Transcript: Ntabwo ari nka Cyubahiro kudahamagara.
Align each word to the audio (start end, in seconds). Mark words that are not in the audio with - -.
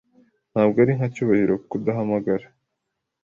Ntabwo 0.51 0.77
ari 0.83 0.91
nka 0.97 1.07
Cyubahiro 1.13 1.55
kudahamagara. 1.69 2.45